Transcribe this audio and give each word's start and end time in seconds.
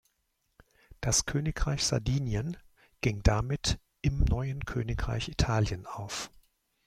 Das 0.99 1.27
Königreich 1.27 1.83
Sardinien 1.83 2.57
ging 3.01 3.21
damit 3.21 3.79
im 4.01 4.23
neuen 4.23 4.65
Königreich 4.65 5.29
Italien 5.29 5.85
auf. 5.85 6.31